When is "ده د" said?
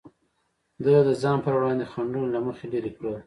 0.83-1.09